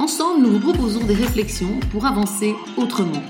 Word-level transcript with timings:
Ensemble, 0.00 0.40
nous 0.40 0.52
vous 0.52 0.60
proposons 0.60 1.04
des 1.04 1.12
réflexions 1.12 1.78
pour 1.92 2.06
avancer 2.06 2.54
autrement. 2.78 3.22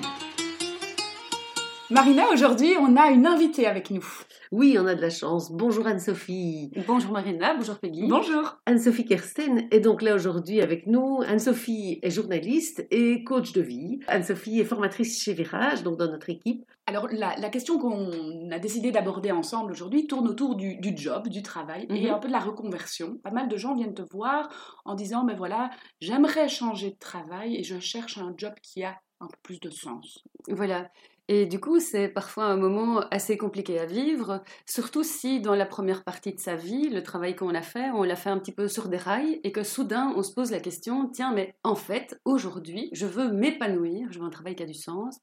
Marina, 1.90 2.28
aujourd'hui, 2.32 2.76
on 2.78 2.96
a 2.96 3.10
une 3.10 3.26
invitée 3.26 3.66
avec 3.66 3.90
nous. 3.90 4.04
Oui, 4.52 4.76
on 4.80 4.86
a 4.86 4.96
de 4.96 5.00
la 5.00 5.10
chance. 5.10 5.52
Bonjour 5.52 5.86
Anne-Sophie. 5.86 6.72
Bonjour 6.88 7.12
Marina, 7.12 7.54
bonjour 7.54 7.78
Peggy. 7.78 8.08
Bonjour. 8.08 8.56
Anne-Sophie 8.66 9.04
Kersten 9.04 9.68
est 9.70 9.78
donc 9.78 10.02
là 10.02 10.12
aujourd'hui 10.16 10.60
avec 10.60 10.88
nous. 10.88 11.20
Anne-Sophie 11.24 12.00
est 12.02 12.10
journaliste 12.10 12.84
et 12.90 13.22
coach 13.22 13.52
de 13.52 13.60
vie. 13.60 14.00
Anne-Sophie 14.08 14.58
est 14.58 14.64
formatrice 14.64 15.22
chez 15.22 15.34
Virage, 15.34 15.84
donc 15.84 15.98
dans 15.98 16.10
notre 16.10 16.30
équipe. 16.30 16.64
Alors, 16.86 17.06
la, 17.12 17.48
question 17.50 17.78
qu'on 17.78 18.50
a 18.50 18.58
décidé 18.58 18.90
d'aborder 18.90 19.30
ensemble 19.30 19.70
aujourd'hui 19.70 20.08
tourne 20.08 20.26
autour 20.26 20.56
du, 20.56 20.80
job, 20.96 21.28
du 21.28 21.42
travail 21.42 21.86
et 21.88 22.06
Mhm. 22.08 22.14
un 22.14 22.18
peu 22.18 22.26
de 22.26 22.32
la 22.32 22.40
reconversion. 22.40 23.18
Pas 23.22 23.30
mal 23.30 23.46
de 23.46 23.56
gens 23.56 23.76
viennent 23.76 23.94
te 23.94 24.02
voir 24.10 24.48
en 24.84 24.96
disant, 24.96 25.22
mais 25.22 25.36
voilà, 25.36 25.70
j'aimerais 26.00 26.48
changer 26.48 26.90
de 26.90 26.98
travail 26.98 27.54
et 27.54 27.62
je 27.62 27.78
cherche 27.78 28.18
un 28.18 28.34
job 28.36 28.54
qui 28.60 28.82
a 28.82 28.96
un 29.20 29.26
peu 29.28 29.36
plus 29.44 29.60
de 29.60 29.70
sens. 29.70 30.24
Voilà. 30.48 30.90
Et 31.32 31.46
du 31.46 31.60
coup, 31.60 31.78
c'est 31.78 32.08
parfois 32.08 32.46
un 32.46 32.56
moment 32.56 33.04
assez 33.12 33.36
compliqué 33.36 33.78
à 33.78 33.86
vivre, 33.86 34.42
surtout 34.66 35.04
si 35.04 35.40
dans 35.40 35.54
la 35.54 35.64
première 35.64 36.02
partie 36.02 36.34
de 36.34 36.40
sa 36.40 36.56
vie, 36.56 36.88
le 36.88 37.04
travail 37.04 37.36
qu'on 37.36 37.54
a 37.54 37.62
fait, 37.62 37.88
on 37.90 38.02
l'a 38.02 38.16
fait 38.16 38.30
un 38.30 38.38
petit 38.40 38.50
peu 38.50 38.66
sur 38.66 38.88
des 38.88 38.96
rails 38.96 39.38
et 39.44 39.52
que 39.52 39.62
soudain, 39.62 40.12
on 40.16 40.24
se 40.24 40.34
pose 40.34 40.50
la 40.50 40.58
question, 40.58 41.08
tiens, 41.08 41.32
mais 41.32 41.54
en 41.62 41.76
fait, 41.76 42.18
aujourd'hui, 42.24 42.90
je 42.90 43.06
veux 43.06 43.30
m'épanouir, 43.30 44.08
je 44.10 44.18
veux 44.18 44.24
un 44.24 44.30
travail 44.30 44.56
qui 44.56 44.64
a 44.64 44.66
du 44.66 44.74
sens, 44.74 45.20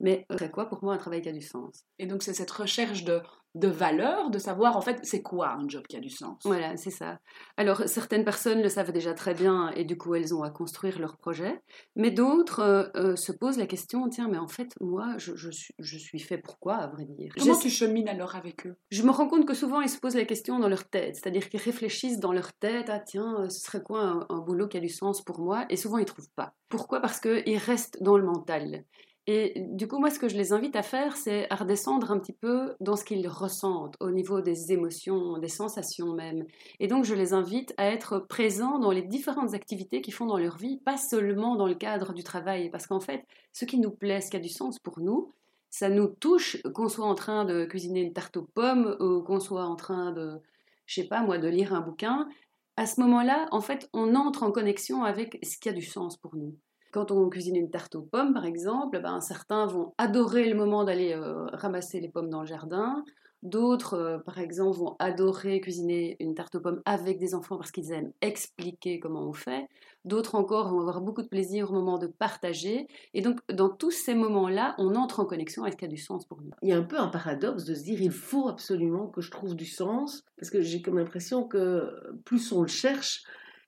mais 0.00 0.26
c'est 0.40 0.50
quoi 0.50 0.68
pour 0.68 0.82
moi 0.82 0.94
un 0.94 0.98
travail 0.98 1.22
qui 1.22 1.28
a 1.28 1.32
du 1.32 1.40
sens? 1.40 1.84
Et 2.00 2.06
donc, 2.06 2.24
c'est 2.24 2.34
cette 2.34 2.50
recherche 2.50 3.04
de, 3.04 3.22
de 3.54 3.68
valeur, 3.68 4.30
de 4.30 4.38
savoir 4.38 4.76
en 4.76 4.80
fait, 4.80 4.98
c'est 5.02 5.22
quoi 5.22 5.52
un 5.52 5.68
job 5.68 5.86
qui 5.88 5.96
a 5.96 6.00
du 6.00 6.10
sens. 6.10 6.38
Voilà, 6.44 6.76
c'est 6.76 6.90
ça. 6.90 7.18
Alors, 7.56 7.82
certaines 7.86 8.24
personnes 8.24 8.62
le 8.62 8.68
savent 8.68 8.92
déjà 8.92 9.14
très 9.14 9.34
bien 9.34 9.70
et 9.76 9.84
du 9.84 9.96
coup, 9.96 10.14
elles 10.14 10.34
ont 10.34 10.42
à 10.42 10.50
construire 10.50 10.98
leur 10.98 11.16
projet. 11.16 11.60
Mais 11.94 12.10
d'autres 12.10 12.60
euh, 12.60 12.88
euh, 12.96 13.16
se 13.16 13.32
posent 13.32 13.58
la 13.58 13.66
question, 13.66 14.08
tiens, 14.08 14.28
mais 14.28 14.38
en 14.38 14.48
fait, 14.48 14.72
moi, 14.80 15.14
je, 15.18 15.36
je 15.36 15.50
suis, 15.50 15.74
je 15.78 15.98
suis 15.98 16.18
fait 16.18 16.38
pourquoi, 16.38 16.74
à 16.74 16.86
vrai 16.88 17.04
dire? 17.04 17.32
Comment 17.38 17.58
tu 17.58 17.70
chemines 17.70 18.08
alors 18.08 18.34
avec 18.34 18.66
eux? 18.66 18.76
Je 18.90 19.02
me 19.02 19.10
rends 19.10 19.28
compte 19.28 19.46
que 19.46 19.54
souvent, 19.54 19.80
ils 19.80 19.88
se 19.88 19.98
posent 19.98 20.16
la 20.16 20.24
question 20.24 20.58
dans 20.58 20.68
leur 20.68 20.88
tête. 20.88 21.14
C'est-à-dire 21.14 21.48
qu'ils 21.48 21.60
réfléchissent 21.60 22.18
dans 22.18 22.32
leur 22.32 22.52
tête, 22.54 22.86
ah 22.88 23.00
tiens, 23.00 23.36
euh, 23.40 23.48
ce 23.48 23.60
serait 23.60 23.82
quoi 23.82 24.00
un, 24.02 24.26
un 24.30 24.38
boulot 24.40 24.66
qui 24.66 24.76
a 24.76 24.80
du 24.80 24.88
sens 24.88 25.22
pour 25.22 25.40
moi? 25.40 25.64
Et 25.70 25.76
souvent, 25.76 25.98
ils 25.98 26.02
ne 26.02 26.06
trouvent 26.06 26.30
pas. 26.34 26.54
Pourquoi? 26.68 27.00
Parce 27.00 27.20
qu'ils 27.20 27.58
restent 27.58 28.02
dans 28.02 28.18
le 28.18 28.24
mental. 28.24 28.84
Et 29.26 29.54
du 29.70 29.88
coup, 29.88 29.98
moi, 29.98 30.10
ce 30.10 30.18
que 30.18 30.28
je 30.28 30.36
les 30.36 30.52
invite 30.52 30.76
à 30.76 30.82
faire, 30.82 31.16
c'est 31.16 31.50
à 31.50 31.56
redescendre 31.56 32.10
un 32.10 32.18
petit 32.18 32.34
peu 32.34 32.74
dans 32.80 32.94
ce 32.94 33.04
qu'ils 33.04 33.26
ressentent, 33.26 33.96
au 34.00 34.10
niveau 34.10 34.42
des 34.42 34.70
émotions, 34.72 35.38
des 35.38 35.48
sensations 35.48 36.12
même. 36.12 36.44
Et 36.78 36.88
donc, 36.88 37.04
je 37.04 37.14
les 37.14 37.32
invite 37.32 37.72
à 37.78 37.86
être 37.86 38.18
présents 38.18 38.78
dans 38.78 38.90
les 38.90 39.00
différentes 39.00 39.54
activités 39.54 40.02
qu'ils 40.02 40.12
font 40.12 40.26
dans 40.26 40.36
leur 40.36 40.58
vie, 40.58 40.78
pas 40.84 40.98
seulement 40.98 41.56
dans 41.56 41.66
le 41.66 41.74
cadre 41.74 42.12
du 42.12 42.22
travail. 42.22 42.68
Parce 42.68 42.86
qu'en 42.86 43.00
fait, 43.00 43.24
ce 43.54 43.64
qui 43.64 43.78
nous 43.78 43.90
plaît, 43.90 44.20
ce 44.20 44.30
qui 44.30 44.36
a 44.36 44.40
du 44.40 44.50
sens 44.50 44.78
pour 44.78 45.00
nous, 45.00 45.32
ça 45.70 45.88
nous 45.88 46.08
touche, 46.08 46.60
qu'on 46.74 46.90
soit 46.90 47.06
en 47.06 47.14
train 47.14 47.46
de 47.46 47.64
cuisiner 47.64 48.02
une 48.02 48.12
tarte 48.12 48.36
aux 48.36 48.44
pommes 48.44 48.94
ou 49.00 49.22
qu'on 49.22 49.40
soit 49.40 49.64
en 49.64 49.74
train 49.74 50.12
de, 50.12 50.38
je 50.84 51.00
sais 51.00 51.08
pas 51.08 51.22
moi, 51.22 51.38
de 51.38 51.48
lire 51.48 51.72
un 51.72 51.80
bouquin. 51.80 52.28
À 52.76 52.86
ce 52.86 53.00
moment-là, 53.00 53.46
en 53.52 53.62
fait, 53.62 53.88
on 53.94 54.14
entre 54.14 54.42
en 54.42 54.52
connexion 54.52 55.02
avec 55.02 55.38
ce 55.42 55.56
qui 55.58 55.70
a 55.70 55.72
du 55.72 55.82
sens 55.82 56.18
pour 56.18 56.36
nous. 56.36 56.54
Quand 56.94 57.10
on 57.10 57.28
cuisine 57.28 57.56
une 57.56 57.70
tarte 57.70 57.96
aux 57.96 58.02
pommes, 58.02 58.32
par 58.32 58.44
exemple, 58.44 59.00
ben, 59.02 59.20
certains 59.20 59.66
vont 59.66 59.94
adorer 59.98 60.48
le 60.48 60.54
moment 60.54 60.84
d'aller 60.84 61.12
euh, 61.12 61.44
ramasser 61.46 61.98
les 61.98 62.08
pommes 62.08 62.30
dans 62.30 62.42
le 62.42 62.46
jardin. 62.46 63.04
D'autres, 63.42 63.94
euh, 63.94 64.18
par 64.18 64.38
exemple, 64.38 64.78
vont 64.78 64.94
adorer 65.00 65.60
cuisiner 65.60 66.16
une 66.20 66.36
tarte 66.36 66.54
aux 66.54 66.60
pommes 66.60 66.82
avec 66.84 67.18
des 67.18 67.34
enfants 67.34 67.56
parce 67.56 67.72
qu'ils 67.72 67.90
aiment 67.90 68.12
expliquer 68.20 69.00
comment 69.00 69.28
on 69.28 69.32
fait. 69.32 69.66
D'autres 70.04 70.36
encore 70.36 70.70
vont 70.70 70.78
avoir 70.78 71.00
beaucoup 71.00 71.22
de 71.22 71.26
plaisir 71.26 71.72
au 71.72 71.74
moment 71.74 71.98
de 71.98 72.06
partager. 72.06 72.86
Et 73.12 73.22
donc, 73.22 73.40
dans 73.52 73.70
tous 73.70 73.90
ces 73.90 74.14
moments-là, 74.14 74.76
on 74.78 74.94
entre 74.94 75.18
en 75.18 75.24
connexion 75.24 75.64
avec 75.64 75.72
ce 75.72 75.78
qui 75.78 75.84
a 75.86 75.88
du 75.88 75.96
sens 75.96 76.24
pour 76.24 76.42
nous. 76.42 76.52
Il 76.62 76.68
y 76.68 76.72
a 76.72 76.78
un 76.78 76.84
peu 76.84 77.00
un 77.00 77.08
paradoxe 77.08 77.64
de 77.64 77.74
se 77.74 77.82
dire 77.82 78.00
il 78.00 78.12
faut 78.12 78.46
absolument 78.46 79.08
que 79.08 79.20
je 79.20 79.32
trouve 79.32 79.56
du 79.56 79.66
sens, 79.66 80.22
parce 80.38 80.50
que 80.50 80.60
j'ai 80.60 80.80
comme 80.80 80.98
l'impression 80.98 81.42
que 81.42 81.90
plus 82.24 82.52
on 82.52 82.62
le 82.62 82.68
cherche, 82.68 83.24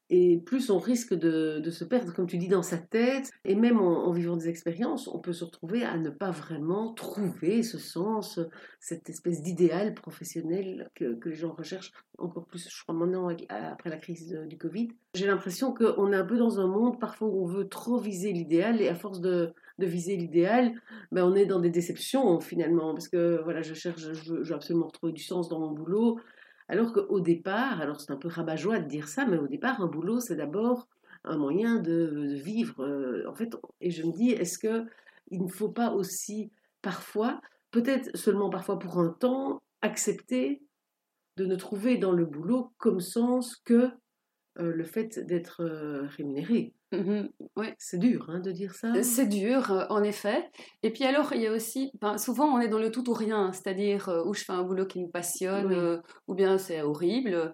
et 0.09 0.39
plus 0.39 0.71
on 0.71 0.79
risque 0.79 1.15
de, 1.15 1.71
se 1.71 1.85
perdre, 1.85 2.13
comme 2.13 2.27
tu 2.27 2.39
dis, 2.39 2.49
dans 2.49 2.63
sa 2.63 2.79
tête. 2.79 3.31
Et 3.45 3.55
même 3.55 3.81
en, 3.81 4.11
vivant 4.13 4.37
des 4.37 4.49
expériences, 4.49 5.09
on 5.09 5.19
peut 5.19 5.33
se 5.33 5.45
retrouver 5.45 5.85
à 5.85 5.97
ne 5.99 6.11
pas 6.11 6.31
vraiment 6.31 6.93
trouver 6.95 7.63
ce 7.63 7.79
sens, 7.79 8.39
cette 8.79 9.09
espèce 9.11 9.43
d'idéal 9.43 9.95
professionnel 9.95 10.91
que, 10.95 11.19
les 11.25 11.35
gens 11.35 11.53
recherchent 11.53 11.93
encore 12.19 12.47
plus, 12.47 12.69
je 12.71 12.83
crois, 12.83 12.95
maintenant, 12.95 13.29
avec- 13.29 13.47
après 13.51 13.91
la 13.91 13.97
crise 13.97 14.39
du 14.49 14.57
Covid. 14.57 14.89
J'ai 15.15 15.27
l'impression 15.27 15.75
qu'on 15.75 16.13
est 16.13 16.17
un 16.17 16.25
peu 16.25 16.39
dans 16.39 16.61
un 16.61 16.67
monde 16.67 17.01
parfois 17.01 17.29
où 17.29 17.43
on 17.43 17.47
veut 17.47 17.69
trop 17.69 17.99
viser 17.99 18.33
l'idéal, 18.33 18.81
et 18.81 18.89
à 18.89 18.95
force 18.95 19.21
de, 19.21 19.53
de 19.79 19.87
viser 19.87 20.17
l'idéal, 20.17 20.73
ben, 21.11 21.25
on 21.25 21.35
est 21.35 21.47
dans 21.47 21.61
des 21.61 21.71
déceptions 21.71 22.41
finalement, 22.41 22.95
parce 22.95 23.09
que 23.09 23.43
voilà, 23.43 23.63
je 23.63 23.75
cherche, 23.75 24.01
je 24.01 24.33
veux, 24.33 24.45
je 24.45 24.51
veux 24.51 24.55
absolument 24.55 24.87
retrouver 24.87 25.13
du 25.13 25.23
sens 25.23 25.49
dans 25.49 25.59
mon 25.59 25.73
boulot, 25.73 26.19
alors 26.69 26.93
qu'au 26.93 27.21
départ, 27.21 27.81
alors 27.81 28.01
c'est 28.01 28.11
un 28.11 28.17
peu 28.17 28.29
rabat-joie 28.29 28.81
de 28.81 28.89
dire 28.89 29.09
ça, 29.09 29.25
mais 29.25 29.39
au 29.39 29.47
départ, 29.47 29.81
un 29.81 29.87
boulot, 29.87 30.21
c'est 30.21 30.37
d'abord 30.37 30.89
un 31.25 31.37
moyen 31.37 31.77
de, 31.77 32.35
vivre. 32.35 32.85
euh, 32.85 33.25
en 33.29 33.35
fait, 33.35 33.55
et 33.81 33.91
je 33.91 34.05
me 34.05 34.13
dis, 34.13 34.31
est-ce 34.31 34.59
que 34.59 34.85
il 35.31 35.43
ne 35.43 35.49
faut 35.49 35.71
pas 35.71 35.91
aussi 35.93 36.53
parfois, 36.83 37.41
peut-être 37.71 38.17
seulement 38.17 38.51
parfois 38.51 38.79
pour 38.79 38.99
un 38.99 39.11
temps, 39.11 39.63
accepter 39.83 40.63
de 41.37 41.47
ne 41.47 41.57
trouver 41.57 41.99
dans 41.99 42.13
le 42.13 42.25
boulot 42.25 42.73
comme 42.79 43.01
sens 43.01 43.57
que 43.57 43.91
euh, 44.59 44.73
le 44.73 44.85
fait 44.85 45.19
d'être 45.19 45.63
euh, 45.63 46.07
rémunéré? 46.07 46.76
Ouais. 46.93 47.75
C'est 47.79 47.99
dur 47.99 48.27
hein, 48.29 48.39
de 48.41 48.53
dire 48.53 48.75
ça. 48.75 48.93
C'est 49.03 49.27
dur, 49.27 49.71
euh, 49.73 49.85
en 49.91 50.03
effet. 50.03 50.49
Et 50.83 50.91
puis 50.93 51.05
alors, 51.05 51.33
il 51.33 51.41
y 51.43 51.47
a 51.47 51.53
aussi, 51.53 51.91
ben, 52.01 52.17
souvent 52.19 52.47
on 52.47 52.61
est 52.61 52.69
dans 52.69 52.79
le 52.79 52.91
tout 52.91 53.09
ou 53.11 53.13
rien, 53.13 53.53
c'est-à-dire 53.53 54.09
euh, 54.09 54.23
où 54.25 54.35
je 54.35 54.45
fais 54.45 54.53
un 54.53 54.63
boulot 54.63 54.87
qui 54.87 55.03
me 55.03 55.11
passionne, 55.11 55.67
Oui. 55.67 55.75
euh, 55.77 55.99
ou 56.29 56.35
bien 56.35 56.59
c'est 56.59 56.83
horrible. 56.83 57.53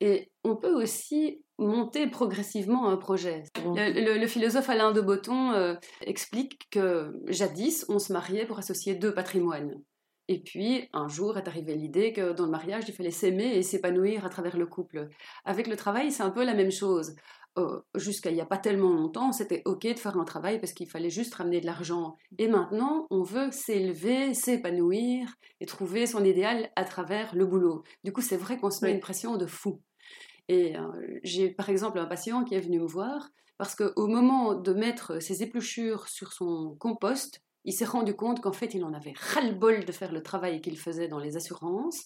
Et 0.00 0.30
on 0.44 0.56
peut 0.56 0.74
aussi 0.74 1.42
monter 1.58 2.06
progressivement 2.08 2.88
un 2.90 2.96
projet. 2.96 3.44
Le, 3.64 3.92
le- 4.14 4.18
le 4.20 4.26
philosophe 4.26 4.68
Alain 4.68 4.92
de 4.92 5.00
Botton 5.00 5.52
euh, 5.52 5.74
explique 6.02 6.68
que 6.70 7.12
jadis, 7.28 7.86
on 7.88 7.98
se 7.98 8.12
mariait 8.12 8.44
pour 8.46 8.58
associer 8.58 8.94
deux 8.94 9.14
patrimoines. 9.14 9.74
Et 10.28 10.40
puis, 10.40 10.88
un 10.94 11.06
jour 11.06 11.36
est 11.36 11.46
arrivée 11.48 11.74
l'idée 11.74 12.12
que 12.14 12.32
dans 12.32 12.46
le 12.46 12.50
mariage, 12.50 12.84
il 12.88 12.94
fallait 12.94 13.10
s'aimer 13.10 13.56
et 13.56 13.62
s'épanouir 13.62 14.24
à 14.24 14.30
travers 14.30 14.56
le 14.56 14.66
couple. 14.66 15.08
Avec 15.44 15.66
le 15.66 15.76
travail, 15.76 16.10
c'est 16.10 16.22
un 16.22 16.30
peu 16.30 16.44
la 16.44 16.54
même 16.54 16.70
chose. 16.72 17.14
Euh, 17.56 17.80
Jusqu'à 17.94 18.30
il 18.30 18.34
n'y 18.34 18.40
a 18.40 18.46
pas 18.46 18.58
tellement 18.58 18.92
longtemps, 18.92 19.30
c'était 19.32 19.62
OK 19.64 19.82
de 19.86 19.98
faire 19.98 20.16
un 20.16 20.24
travail 20.24 20.58
parce 20.58 20.72
qu'il 20.72 20.88
fallait 20.90 21.10
juste 21.10 21.34
ramener 21.34 21.60
de 21.60 21.66
l'argent. 21.66 22.16
Et 22.38 22.48
maintenant, 22.48 23.06
on 23.10 23.22
veut 23.22 23.50
s'élever, 23.52 24.34
s'épanouir 24.34 25.32
et 25.60 25.66
trouver 25.66 26.06
son 26.06 26.24
idéal 26.24 26.70
à 26.76 26.84
travers 26.84 27.34
le 27.34 27.46
boulot. 27.46 27.82
Du 28.02 28.12
coup, 28.12 28.22
c'est 28.22 28.36
vrai 28.36 28.58
qu'on 28.58 28.70
se 28.70 28.84
met 28.84 28.90
Oui. 28.90 28.94
une 28.94 29.00
pression 29.00 29.36
de 29.36 29.46
fou. 29.46 29.80
Et 30.48 30.76
euh, 30.76 30.82
j'ai 31.22 31.50
par 31.50 31.70
exemple 31.70 31.98
un 31.98 32.06
patient 32.06 32.44
qui 32.44 32.54
est 32.54 32.60
venu 32.60 32.80
me 32.80 32.86
voir 32.86 33.30
parce 33.56 33.74
qu'au 33.76 34.06
moment 34.08 34.54
de 34.54 34.72
mettre 34.72 35.22
ses 35.22 35.42
épluchures 35.42 36.08
sur 36.08 36.32
son 36.32 36.74
compost, 36.80 37.40
il 37.64 37.72
s'est 37.72 37.84
rendu 37.84 38.14
compte 38.14 38.40
qu'en 38.42 38.52
fait, 38.52 38.74
il 38.74 38.84
en 38.84 38.92
avait 38.92 39.14
ras-le-bol 39.16 39.84
de 39.84 39.92
faire 39.92 40.12
le 40.12 40.22
travail 40.22 40.60
qu'il 40.60 40.76
faisait 40.78 41.08
dans 41.08 41.18
les 41.20 41.36
assurances. 41.36 42.04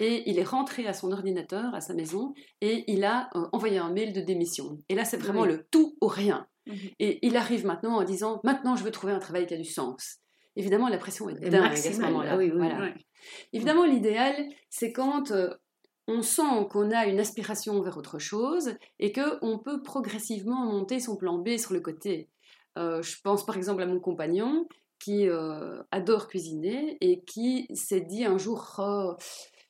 Et 0.00 0.28
il 0.30 0.38
est 0.38 0.44
rentré 0.44 0.86
à 0.86 0.92
son 0.92 1.12
ordinateur, 1.12 1.74
à 1.74 1.80
sa 1.80 1.94
maison, 1.94 2.34
et 2.60 2.84
il 2.86 3.04
a 3.04 3.30
euh, 3.34 3.46
envoyé 3.52 3.78
un 3.78 3.90
mail 3.90 4.12
de 4.12 4.20
démission. 4.20 4.78
Et 4.88 4.94
là, 4.94 5.04
c'est 5.04 5.16
vraiment 5.16 5.42
Oui. 5.42 5.48
le 5.48 5.66
tout 5.70 5.96
ou 6.00 6.06
rien. 6.06 6.46
Mhm. 6.66 6.76
Et 7.00 7.26
il 7.26 7.36
arrive 7.36 7.66
maintenant 7.66 7.96
en 7.96 8.04
disant 8.04 8.40
Maintenant, 8.44 8.76
je 8.76 8.84
veux 8.84 8.90
trouver 8.92 9.12
un 9.12 9.18
travail 9.18 9.46
qui 9.46 9.54
a 9.54 9.56
du 9.58 9.64
sens. 9.64 10.18
Évidemment, 10.54 10.88
la 10.88 10.98
pression 10.98 11.28
est 11.28 11.34
dingue 11.50 11.72
à 11.72 11.76
ce 11.76 12.00
moment-là. 12.00 12.32
Ah 12.34 12.36
oui, 12.36 12.50
oui, 12.52 12.58
Voilà. 12.58 12.78
Ouais. 12.80 12.94
Évidemment, 13.52 13.84
l'idéal, 13.84 14.34
c'est 14.68 14.92
quand 14.92 15.30
euh, 15.30 15.50
on 16.08 16.22
sent 16.22 16.66
qu'on 16.70 16.90
a 16.90 17.06
une 17.06 17.20
aspiration 17.20 17.80
vers 17.80 17.96
autre 17.96 18.18
chose 18.18 18.74
et 18.98 19.12
qu'on 19.12 19.58
peut 19.58 19.82
progressivement 19.82 20.64
monter 20.66 21.00
son 21.00 21.16
plan 21.16 21.38
B 21.38 21.56
sur 21.56 21.72
le 21.72 21.80
côté. 21.80 22.28
Euh, 22.78 23.02
je 23.02 23.16
pense 23.22 23.44
par 23.46 23.56
exemple 23.56 23.82
à 23.82 23.86
mon 23.86 24.00
compagnon 24.00 24.66
qui 24.98 25.28
euh, 25.28 25.82
adore 25.90 26.28
cuisiner 26.28 26.96
et 27.00 27.22
qui 27.24 27.66
s'est 27.74 28.00
dit 28.00 28.24
un 28.24 28.38
jour 28.38 28.74
Oh, 28.78 29.14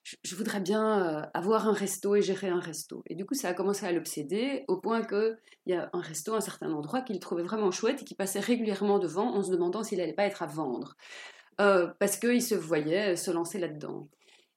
je, 0.03 0.35
voudrais 0.35 0.61
bien 0.61 1.31
avoir 1.35 1.69
un 1.69 1.73
resto 1.73 2.15
et 2.17 2.23
gérer 2.23 2.49
un 2.49 2.61
resto. 2.61 3.03
Et 3.07 3.15
du 3.15 3.25
coup, 3.25 3.35
ça 3.35 3.49
a 3.49 3.55
commencé 3.55 3.87
à 3.87 3.93
l'obséder 3.93 4.65
au 4.69 4.79
point 4.79 5.03
qu'il 5.03 5.37
y 5.67 5.75
a 5.75 5.91
un 5.93 6.01
resto 6.01 6.35
à 6.35 6.39
un 6.39 6.41
certain 6.41 6.73
endroit 6.73 7.03
qu'il 7.03 7.21
trouvait 7.21 7.43
vraiment 7.43 7.71
chouette 7.71 8.03
et 8.03 8.05
qui 8.05 8.15
passait 8.15 8.41
régulièrement 8.41 8.99
devant 8.99 9.35
en 9.35 9.43
se 9.43 9.51
demandant 9.51 9.85
s'il 9.85 9.99
n'allait 9.99 10.13
pas 10.13 10.27
être 10.27 10.43
à 10.43 10.47
vendre. 10.47 10.97
parce 11.57 12.17
qu'il 12.17 12.43
se 12.43 12.55
voyait 12.55 13.17
se 13.17 13.31
lancer 13.31 13.59
là-dedans. 13.59 14.09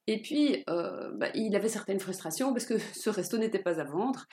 Et 0.06 0.22
puis, 0.22 0.64
euh, 0.70 1.10
bah, 1.14 1.28
il 1.34 1.54
avait 1.56 1.68
certaines 1.68 1.98
frustrations 1.98 2.52
parce 2.52 2.66
que 2.66 2.78
ce 2.94 3.10
resto 3.10 3.38
n'était 3.38 3.58
pas 3.58 3.80
à 3.80 3.84
vendre. 3.84 4.26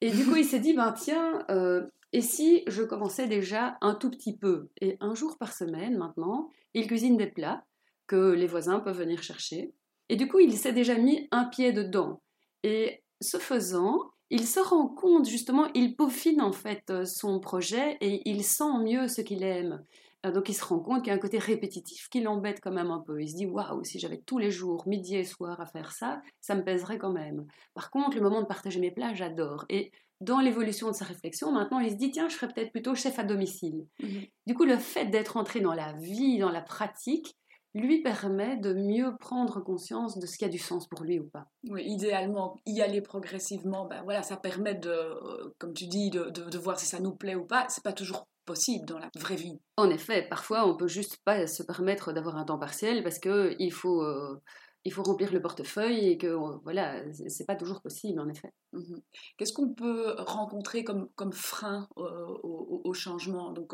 Et 0.00 0.10
du 0.10 0.24
coup, 0.24 0.36
il 0.36 0.44
s'est 0.44 0.60
dit, 0.60 0.74
ben 0.74 0.92
tiens, 0.92 1.44
euh, 1.50 1.86
et 2.12 2.22
si 2.22 2.64
je 2.66 2.82
commençais 2.82 3.28
déjà 3.28 3.78
un 3.80 3.94
tout 3.94 4.10
petit 4.10 4.36
peu 4.36 4.68
Et 4.80 4.96
un 5.00 5.14
jour 5.14 5.38
par 5.38 5.52
semaine, 5.52 5.96
maintenant, 5.96 6.50
il 6.74 6.86
cuisine 6.86 7.16
des 7.16 7.28
plats 7.28 7.64
que 8.08 8.32
les 8.32 8.48
voisins 8.48 8.80
peuvent 8.80 8.98
venir 8.98 9.22
chercher. 9.22 9.72
Et 10.10 10.16
du 10.16 10.26
coup, 10.26 10.40
il 10.40 10.58
s'est 10.58 10.72
déjà 10.72 10.96
mis 10.96 11.28
un 11.30 11.44
pied 11.44 11.72
dedans. 11.72 12.20
Et 12.64 13.04
ce 13.20 13.36
faisant, 13.36 14.10
il 14.28 14.44
se 14.44 14.58
rend 14.58 14.88
compte, 14.88 15.28
justement, 15.28 15.68
il 15.72 15.94
peaufine 15.94 16.42
en 16.42 16.52
fait 16.52 17.04
son 17.04 17.38
projet 17.38 17.96
et 18.00 18.28
il 18.28 18.42
sent 18.42 18.78
mieux 18.82 19.06
ce 19.06 19.20
qu'il 19.20 19.44
aime. 19.44 19.84
Euh, 20.26 20.32
donc 20.32 20.48
il 20.48 20.54
se 20.54 20.64
rend 20.64 20.80
compte 20.80 21.02
qu'il 21.02 21.08
y 21.08 21.10
a 21.12 21.14
un 21.14 21.20
côté 21.20 21.38
répétitif 21.38 22.08
qui 22.08 22.20
l'embête 22.20 22.60
quand 22.60 22.72
même 22.72 22.90
un 22.90 22.98
peu. 22.98 23.22
Il 23.22 23.28
se 23.28 23.36
dit 23.36 23.46
waouh, 23.46 23.84
si 23.84 24.00
j'avais 24.00 24.18
tous 24.18 24.38
les 24.38 24.50
jours, 24.50 24.86
midi 24.88 25.14
et 25.14 25.24
soir 25.24 25.60
à 25.60 25.66
faire 25.66 25.92
ça, 25.92 26.20
ça 26.40 26.56
me 26.56 26.64
pèserait 26.64 26.98
quand 26.98 27.12
même. 27.12 27.46
Par 27.74 27.92
contre, 27.92 28.16
le 28.16 28.22
moment 28.22 28.40
de 28.40 28.46
partager 28.46 28.80
mes 28.80 28.90
plats, 28.90 29.14
j'adore. 29.14 29.64
Et 29.68 29.92
dans 30.20 30.40
l'évolution 30.40 30.88
de 30.88 30.94
sa 30.96 31.04
réflexion, 31.04 31.52
maintenant, 31.52 31.78
il 31.78 31.90
se 31.90 31.96
dit 31.96 32.10
tiens, 32.10 32.28
je 32.28 32.34
serais 32.34 32.48
peut-être 32.48 32.72
plutôt 32.72 32.96
chef 32.96 33.20
à 33.20 33.22
domicile. 33.22 33.86
Mmh 34.02 34.08
du 34.46 34.54
coup, 34.54 34.64
le 34.64 34.78
fait 34.78 35.06
d'être 35.06 35.36
entré 35.36 35.60
dans 35.60 35.74
la 35.74 35.92
vie, 35.92 36.38
dans 36.38 36.50
la 36.50 36.60
pratique, 36.60 37.36
lui 37.74 38.02
permet 38.02 38.56
de 38.56 38.72
mieux 38.72 39.16
prendre 39.18 39.60
conscience 39.60 40.18
de 40.18 40.26
ce 40.26 40.36
qui 40.36 40.44
a 40.44 40.48
du 40.48 40.58
sens 40.58 40.88
pour 40.88 41.04
lui 41.04 41.20
ou 41.20 41.28
pas. 41.28 41.46
Oui, 41.68 41.84
idéalement, 41.84 42.56
y 42.66 42.80
aller 42.82 43.00
progressivement, 43.00 43.86
ben 43.86 44.02
voilà, 44.02 44.22
ça 44.22 44.36
permet 44.36 44.74
de, 44.74 44.90
euh, 44.90 45.54
comme 45.58 45.72
tu 45.72 45.86
dis, 45.86 46.10
de, 46.10 46.30
de, 46.30 46.50
de 46.50 46.58
voir 46.58 46.78
si 46.78 46.86
ça 46.86 47.00
nous 47.00 47.14
plaît 47.14 47.36
ou 47.36 47.44
pas. 47.44 47.66
C'est 47.68 47.84
pas 47.84 47.92
toujours 47.92 48.26
possible 48.44 48.84
dans 48.86 48.98
la 48.98 49.10
vraie 49.16 49.36
vie. 49.36 49.60
En 49.76 49.90
effet, 49.90 50.26
parfois 50.28 50.66
on 50.66 50.76
peut 50.76 50.88
juste 50.88 51.18
pas 51.24 51.46
se 51.46 51.62
permettre 51.62 52.12
d'avoir 52.12 52.36
un 52.36 52.44
temps 52.44 52.58
partiel 52.58 53.04
parce 53.04 53.20
que 53.20 53.54
il 53.60 53.72
faut 53.72 54.02
euh, 54.02 54.40
il 54.84 54.92
faut 54.92 55.02
remplir 55.02 55.32
le 55.32 55.42
portefeuille 55.42 56.08
et 56.08 56.16
que 56.16 56.26
euh, 56.26 56.58
voilà, 56.64 57.02
c'est 57.28 57.46
pas 57.46 57.56
toujours 57.56 57.82
possible 57.82 58.18
en 58.18 58.28
effet. 58.28 58.52
Mhm. 58.72 59.00
Qu'est-ce 59.36 59.52
qu'on 59.52 59.74
peut 59.74 60.14
rencontrer 60.18 60.84
comme, 60.84 61.08
comme 61.16 61.32
frein 61.32 61.86
au, 61.96 62.80
au, 62.84 62.92
changement? 62.94 63.52
Donc, 63.52 63.72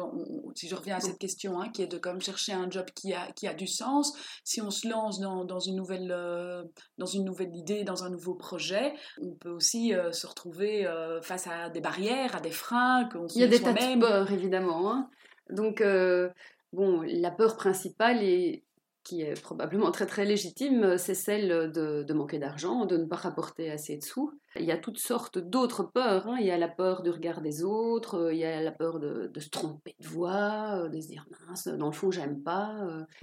si 0.56 0.68
je 0.68 0.74
reviens 0.74 0.96
à 0.96 1.00
cette 1.00 1.18
question, 1.18 1.60
hein, 1.60 1.68
qui 1.68 1.82
est 1.82 1.86
de 1.86 1.98
comme 1.98 2.20
chercher 2.20 2.52
un 2.52 2.68
job 2.70 2.86
qui 2.94 3.12
a, 3.12 3.30
qui 3.32 3.46
a 3.46 3.54
du 3.54 3.66
sens, 3.68 4.12
si 4.42 4.60
on 4.60 4.70
se 4.70 4.88
lance 4.88 5.20
dans, 5.20 5.44
dans 5.44 5.60
une 5.60 5.76
nouvelle, 5.76 6.10
euh, 6.10 6.64
dans 6.98 7.06
une 7.06 7.24
nouvelle 7.24 7.54
idée, 7.54 7.84
dans 7.84 8.02
un 8.02 8.10
nouveau 8.10 8.34
projet, 8.34 8.94
on 9.22 9.32
peut 9.34 9.50
aussi 9.50 9.94
euh, 9.94 10.10
se 10.12 10.26
retrouver 10.26 10.88
face 11.22 11.46
à 11.46 11.70
des 11.70 11.80
barrières, 11.80 12.34
à 12.34 12.40
des 12.40 12.50
freins 12.50 13.08
qu'on 13.12 13.26
Il 13.28 13.40
y 13.40 13.44
a 13.44 13.48
des 13.48 13.60
tas 13.60 13.72
de 13.72 14.00
peurs, 14.00 14.32
évidemment. 14.32 14.92
Hein. 14.92 15.08
Donc, 15.50 15.82
bon, 16.72 17.02
la 17.02 17.30
peur 17.30 17.56
principale 17.56 18.24
est 18.24 18.65
qui 19.06 19.22
est 19.22 19.40
probablement 19.40 19.92
très 19.92 20.06
très 20.06 20.24
légitime, 20.24 20.98
c'est 20.98 21.14
celle 21.14 21.70
de, 21.70 22.12
manquer 22.12 22.40
d'argent, 22.40 22.86
de 22.86 22.96
ne 22.96 23.04
pas 23.04 23.14
rapporter 23.14 23.70
assez 23.70 23.96
de 23.96 24.02
sous. 24.02 24.32
Il 24.58 24.64
y 24.66 24.72
a 24.72 24.78
toutes 24.78 24.98
sortes 24.98 25.38
d'autres 25.38 25.84
peurs. 25.84 26.26
Hein. 26.28 26.36
Il 26.40 26.46
y 26.46 26.50
a 26.50 26.58
la 26.58 26.68
peur 26.68 27.02
du 27.02 27.10
regard 27.10 27.40
des 27.40 27.64
autres, 27.64 28.30
il 28.32 28.38
y 28.38 28.44
a 28.44 28.62
la 28.62 28.72
peur 28.72 28.98
de, 28.98 29.30
se 29.38 29.48
tromper 29.48 29.94
de 30.00 30.06
voix, 30.06 30.88
de 30.88 31.00
se 31.00 31.08
dire 31.08 31.26
mince, 31.48 31.68
dans 31.68 31.86
le 31.86 31.92
fond 31.92 32.10
j'aime 32.10 32.42
pas. 32.42 32.74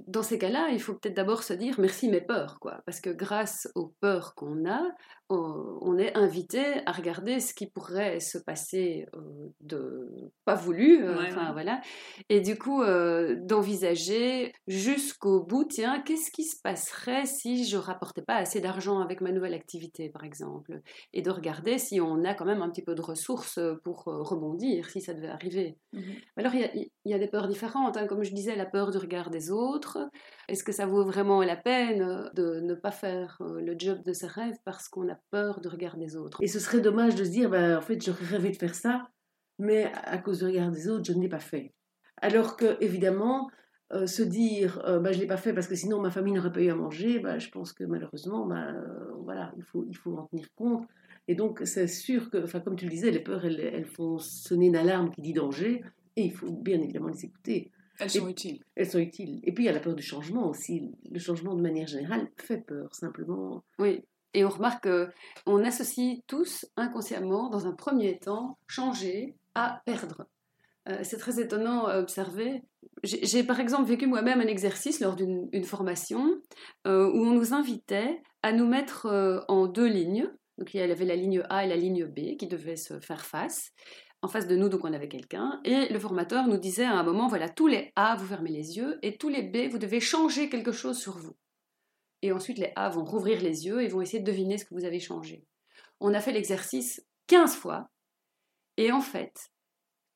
Dans 0.06 0.22
ces 0.22 0.38
cas-là, 0.38 0.68
il 0.70 0.80
faut 0.80 0.94
peut-être 0.94 1.16
d'abord 1.16 1.42
se 1.42 1.52
dire 1.52 1.76
merci 1.78 2.08
mes 2.08 2.20
peurs, 2.20 2.58
quoi. 2.60 2.82
Parce 2.86 3.00
que 3.00 3.10
grâce 3.10 3.68
aux 3.74 3.94
peurs 4.00 4.34
qu'on 4.34 4.68
a, 4.68 4.82
on 5.30 5.98
est 5.98 6.16
invité 6.16 6.62
à 6.86 6.92
regarder 6.92 7.40
ce 7.40 7.54
qui 7.54 7.66
pourrait 7.66 8.20
se 8.20 8.38
passer 8.38 9.06
euh, 9.14 9.48
de 9.60 10.10
pas 10.44 10.54
voulu, 10.54 11.02
euh, 11.02 11.16
enfin 11.26 11.52
voilà, 11.52 11.80
et 12.28 12.40
du 12.40 12.58
coup 12.58 12.82
euh, 12.82 13.36
d'envisager 13.40 14.52
jusqu'au 14.66 15.42
bout, 15.42 15.64
tiens, 15.64 16.02
qu'est-ce 16.02 16.30
qui 16.30 16.44
se 16.44 16.60
passerait 16.62 17.26
si 17.26 17.64
je 17.64 17.76
rapportais 17.76 18.22
pas 18.22 18.36
assez 18.36 18.60
d'argent 18.60 19.00
avec 19.00 19.20
ma 19.20 19.32
nouvelle 19.32 19.54
activité, 19.54 20.10
par 20.10 20.24
exemple, 20.24 20.80
et 21.12 21.22
de 21.24 21.30
regarder 21.30 21.78
si 21.78 22.00
on 22.00 22.24
a 22.24 22.34
quand 22.34 22.44
même 22.44 22.62
un 22.62 22.70
petit 22.70 22.84
peu 22.84 22.94
de 22.94 23.02
ressources 23.02 23.58
pour 23.82 24.04
rebondir 24.04 24.88
si 24.90 25.00
ça 25.00 25.14
devait 25.14 25.28
arriver. 25.28 25.78
Mmh 25.92 26.00
Alors 26.36 26.54
il 26.54 26.90
y, 27.04 27.14
a 27.14 27.18
des 27.18 27.26
peurs 27.26 27.48
différentes, 27.48 27.96
hein. 27.96 28.06
comme 28.06 28.22
je 28.22 28.32
disais, 28.32 28.54
la 28.54 28.66
peur 28.66 28.90
du 28.92 28.98
regard 28.98 29.30
des 29.30 29.50
autres. 29.50 29.98
Est-ce 30.48 30.62
que 30.62 30.72
ça 30.72 30.86
vaut 30.86 31.04
vraiment 31.04 31.42
la 31.42 31.56
peine 31.56 32.30
de 32.34 32.60
ne 32.60 32.74
pas 32.74 32.92
faire 32.92 33.38
le 33.40 33.74
job 33.76 34.02
de 34.04 34.12
ses 34.12 34.26
rêves 34.26 34.56
parce 34.64 34.88
qu'on 34.88 35.08
a 35.08 35.18
peur 35.30 35.60
du 35.60 35.68
regard 35.68 35.96
des 35.96 36.16
autres? 36.16 36.38
Et 36.42 36.46
ce 36.46 36.60
serait 36.60 36.80
dommage 36.80 37.14
de 37.14 37.24
se 37.24 37.30
dire, 37.30 37.50
ben, 37.50 37.76
en 37.76 37.80
fait, 37.80 38.00
j'aurais 38.04 38.26
rêvé 38.26 38.50
de 38.50 38.56
faire 38.56 38.74
ça, 38.74 39.08
mais 39.58 39.90
à 39.94 40.18
cause 40.18 40.38
du 40.38 40.44
regard 40.44 40.70
des 40.70 40.88
autres, 40.88 41.04
je 41.04 41.12
ne 41.12 41.22
l'ai 41.22 41.28
pas 41.28 41.40
fait. 41.40 41.74
Alors 42.20 42.56
que, 42.56 42.76
évidemment, 42.80 43.48
euh, 43.94 44.06
se 44.06 44.22
dire, 44.22 44.82
euh, 44.86 44.98
ben, 44.98 45.12
je 45.12 45.18
ne 45.18 45.22
l'ai 45.22 45.28
pas 45.28 45.36
fait 45.36 45.52
parce 45.52 45.66
que 45.66 45.74
sinon 45.74 46.00
ma 46.00 46.10
famille 46.10 46.34
n'aurait 46.34 46.52
pas 46.52 46.60
eu 46.60 46.68
à 46.68 46.74
manger, 46.74 47.20
ben, 47.20 47.38
je 47.38 47.48
pense 47.50 47.72
que 47.72 47.84
malheureusement, 47.84 48.46
ben, 48.46 48.74
euh, 48.74 49.12
voilà, 49.22 49.52
il 49.56 49.62
faut, 49.62 49.86
il 49.88 49.96
faut 49.96 50.16
en 50.16 50.26
tenir 50.26 50.46
compte. 50.56 50.86
Et 51.28 51.34
donc, 51.34 51.62
c'est 51.64 51.86
sûr 51.86 52.28
que, 52.28 52.44
enfin, 52.44 52.60
comme 52.60 52.76
tu 52.76 52.84
le 52.84 52.90
disais, 52.90 53.10
les 53.10 53.20
peurs, 53.20 53.44
elles, 53.46 53.60
elles 53.60 53.86
font 53.86 54.18
sonner 54.18 54.66
une 54.66 54.76
alarme 54.76 55.10
qui 55.10 55.22
dit 55.22 55.32
danger, 55.32 55.82
et 56.16 56.24
il 56.24 56.32
faut 56.32 56.50
bien 56.50 56.80
évidemment 56.82 57.08
les 57.08 57.24
écouter. 57.24 57.70
Elles 58.00 58.10
sont 58.10 58.28
utiles. 58.28 58.60
Elles 58.74 58.90
sont 58.90 58.98
utiles. 58.98 59.40
Et 59.44 59.52
puis 59.52 59.64
il 59.64 59.66
y 59.66 59.70
a 59.70 59.72
la 59.72 59.80
peur 59.80 59.94
du 59.94 60.02
changement 60.02 60.48
aussi. 60.48 60.92
Le 61.10 61.18
changement 61.18 61.54
de 61.54 61.62
manière 61.62 61.86
générale 61.86 62.28
fait 62.36 62.58
peur, 62.58 62.92
simplement. 62.94 63.62
Oui, 63.78 64.02
et 64.34 64.44
on 64.44 64.48
remarque 64.48 64.88
qu'on 65.44 65.64
associe 65.64 66.18
tous 66.26 66.66
inconsciemment, 66.76 67.48
dans 67.48 67.66
un 67.68 67.72
premier 67.72 68.18
temps, 68.18 68.58
changer 68.66 69.36
à 69.54 69.80
perdre. 69.86 70.26
Euh, 70.88 70.98
c'est 71.02 71.18
très 71.18 71.40
étonnant 71.40 71.86
à 71.86 71.98
observer. 71.98 72.62
J'ai 73.04 73.44
par 73.44 73.60
exemple 73.60 73.88
vécu 73.88 74.06
moi-même 74.06 74.40
un 74.40 74.46
exercice 74.46 75.00
lors 75.00 75.14
d'une 75.14 75.64
formation 75.64 76.40
euh, 76.86 77.06
où 77.12 77.18
on 77.18 77.34
nous 77.34 77.52
invitait 77.52 78.22
à 78.42 78.52
nous 78.52 78.66
mettre 78.66 79.06
euh, 79.06 79.40
en 79.48 79.66
deux 79.66 79.86
lignes. 79.86 80.30
Donc 80.56 80.72
il 80.72 80.78
y 80.78 80.80
avait 80.80 81.04
la 81.04 81.16
ligne 81.16 81.42
A 81.50 81.64
et 81.64 81.68
la 81.68 81.76
ligne 81.76 82.06
B 82.06 82.36
qui 82.38 82.46
devaient 82.46 82.76
se 82.76 83.00
faire 83.00 83.26
face. 83.26 83.72
En 84.22 84.28
face 84.28 84.46
de 84.46 84.56
nous, 84.56 84.70
donc 84.70 84.84
on 84.84 84.92
avait 84.94 85.08
quelqu'un. 85.08 85.60
Et 85.64 85.92
le 85.92 85.98
formateur 85.98 86.46
nous 86.46 86.56
disait 86.56 86.84
à 86.84 86.94
un 86.94 87.02
moment, 87.02 87.28
voilà, 87.28 87.50
tous 87.50 87.66
les 87.66 87.92
A, 87.94 88.16
vous 88.16 88.24
fermez 88.24 88.50
les 88.50 88.78
yeux, 88.78 88.98
et 89.02 89.18
tous 89.18 89.28
les 89.28 89.42
B, 89.42 89.70
vous 89.70 89.76
devez 89.76 90.00
changer 90.00 90.48
quelque 90.48 90.72
chose 90.72 90.98
sur 90.98 91.18
vous. 91.18 91.36
Et 92.22 92.32
ensuite, 92.32 92.56
les 92.56 92.72
A 92.74 92.88
vont 92.88 93.04
rouvrir 93.04 93.42
les 93.42 93.66
yeux 93.66 93.82
et 93.82 93.88
vont 93.88 94.00
essayer 94.00 94.20
de 94.20 94.24
deviner 94.24 94.56
ce 94.56 94.64
que 94.64 94.72
vous 94.72 94.86
avez 94.86 94.98
changé. 94.98 95.44
On 96.00 96.14
a 96.14 96.20
fait 96.20 96.32
l'exercice 96.32 97.04
15 97.26 97.54
fois. 97.54 97.90
Et 98.78 98.92
en 98.92 99.02
fait, 99.02 99.50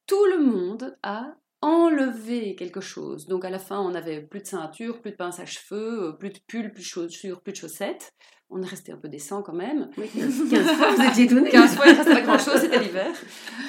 tout 0.07 0.25
le 0.25 0.39
monde 0.39 0.97
a 1.03 1.35
enlevé 1.61 2.55
quelque 2.55 2.81
chose. 2.81 3.27
Donc 3.27 3.45
à 3.45 3.51
la 3.51 3.59
fin, 3.59 3.81
on 3.81 3.95
avait 3.95 4.23
plus 4.23 4.41
de 4.41 4.47
ceinture, 4.47 5.01
plus 5.01 5.13
de 5.13 5.17
pince 5.17 5.41
à 5.41 5.47
cheveux, 5.47 6.09
euh, 6.09 6.13
plus 6.13 6.31
de 6.31 6.39
pull, 6.47 6.73
plus 6.73 6.83
de 6.83 6.89
chaussures, 6.89 7.41
plus 7.41 7.53
de 7.53 7.59
chaussettes. 7.59 8.13
On 8.51 8.63
est 8.63 8.67
resté 8.67 8.93
un 8.93 8.97
peu 8.97 9.09
décent 9.09 9.43
quand 9.43 9.55
même. 9.55 9.91
15 9.97 10.63
fois, 10.77 10.95
vous 10.95 11.03
étiez 11.03 11.25
étonnés. 11.25 11.51
15 11.51 11.77
fois, 11.77 11.87
il 11.87 11.93
ne 11.93 11.97
restait 11.97 12.15
pas 12.15 12.21
grand-chose, 12.23 12.61
c'était 12.61 12.79
l'hiver. 12.79 13.15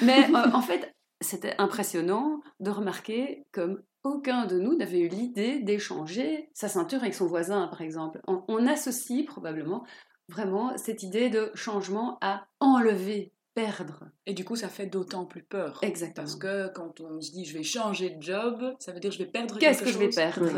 Mais 0.02 0.24
euh, 0.30 0.50
en 0.52 0.62
fait, 0.62 0.94
c'était 1.20 1.54
impressionnant 1.58 2.40
de 2.60 2.70
remarquer 2.70 3.44
comme 3.52 3.82
aucun 4.04 4.46
de 4.46 4.58
nous 4.58 4.76
n'avait 4.76 5.00
eu 5.00 5.08
l'idée 5.08 5.60
d'échanger 5.60 6.48
sa 6.54 6.68
ceinture 6.68 7.02
avec 7.02 7.14
son 7.14 7.26
voisin, 7.26 7.68
par 7.68 7.82
exemple. 7.82 8.20
On, 8.26 8.66
associe 8.66 9.26
probablement 9.26 9.84
vraiment 10.28 10.76
cette 10.76 11.02
idée 11.02 11.28
de 11.28 11.50
changement 11.54 12.18
à 12.22 12.46
enlever, 12.60 13.32
perdre. 13.54 14.10
Et 14.26 14.34
du 14.34 14.44
coup, 14.44 14.56
ça 14.56 14.68
fait 14.68 14.86
d'autant 14.86 15.26
plus 15.26 15.42
peur. 15.42 15.78
Exactement. 15.82 16.24
Parce 16.24 16.36
que 16.36 16.68
quand 16.72 17.00
on 17.00 17.20
se 17.20 17.32
dit 17.32 17.44
je 17.44 17.56
vais 17.56 17.62
changer 17.62 18.10
de 18.10 18.22
job, 18.22 18.74
ça 18.78 18.92
veut 18.92 19.00
dire 19.00 19.10
je 19.10 19.18
vais 19.18 19.26
perdre 19.26 19.58
Qu'est-ce 19.58 19.82
que 19.82 19.90
je 19.90 19.98
vais 19.98 20.08
perdre? 20.08 20.48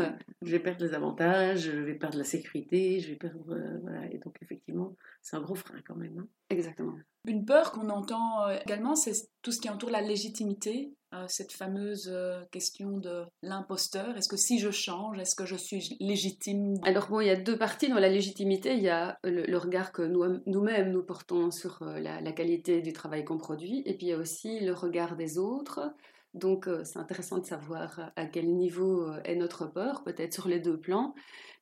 Je 0.41 0.51
vais 0.51 0.59
perdre 0.59 0.85
les 0.85 0.93
avantages, 0.93 1.61
je 1.61 1.71
vais 1.71 1.95
perdre 1.95 2.17
la 2.17 2.23
sécurité, 2.23 2.99
je 2.99 3.09
vais 3.09 3.15
perdre. 3.15 3.53
Euh, 3.53 3.79
voilà. 3.81 4.05
Et 4.11 4.17
donc, 4.17 4.35
effectivement, 4.41 4.95
c'est 5.21 5.35
un 5.35 5.41
gros 5.41 5.55
frein 5.55 5.79
quand 5.87 5.95
même. 5.95 6.17
Hein. 6.19 6.27
Exactement. 6.49 6.95
Une 7.25 7.45
peur 7.45 7.71
qu'on 7.71 7.89
entend 7.89 8.47
euh, 8.47 8.57
également, 8.65 8.95
c'est 8.95 9.13
tout 9.41 9.51
ce 9.51 9.61
qui 9.61 9.69
entoure 9.69 9.89
la 9.89 10.01
légitimité, 10.01 10.93
cette 11.27 11.51
fameuse 11.51 12.09
euh, 12.11 12.43
question 12.51 12.97
de 12.97 13.23
l'imposteur. 13.41 14.17
Est-ce 14.17 14.29
que 14.29 14.37
si 14.37 14.59
je 14.59 14.71
change, 14.71 15.19
est-ce 15.19 15.35
que 15.35 15.45
je 15.45 15.55
suis 15.55 15.97
légitime 15.99 16.75
Alors 16.83 17.07
bon, 17.07 17.21
il 17.21 17.27
y 17.27 17.31
a 17.31 17.35
deux 17.35 17.57
parties 17.57 17.89
dans 17.89 17.99
la 17.99 18.09
légitimité. 18.09 18.75
Il 18.75 18.83
y 18.83 18.89
a 18.89 19.17
le, 19.23 19.57
regard 19.57 19.91
que 19.91 20.01
nous-mêmes 20.01 20.91
nous, 20.91 21.03
portons 21.03 21.51
sur 21.51 21.83
la, 21.83 22.21
la, 22.21 22.31
qualité 22.31 22.81
du 22.81 22.93
travail 22.93 23.23
qu'on 23.23 23.37
produit, 23.37 23.83
et 23.85 23.95
puis 23.95 24.07
il 24.07 24.09
y 24.09 24.13
a 24.13 24.17
aussi 24.17 24.59
le 24.59 24.73
regard 24.73 25.15
des 25.15 25.37
autres. 25.37 25.93
Donc 26.33 26.67
c'est 26.83 26.97
intéressant 26.97 27.37
de 27.37 27.45
savoir 27.45 28.11
à 28.15 28.25
quel 28.25 28.55
niveau 28.55 29.13
est 29.23 29.35
notre 29.35 29.67
peur, 29.67 30.03
peut-être 30.03 30.33
sur 30.33 30.47
les 30.47 30.59
deux 30.59 30.79
plans 30.79 31.13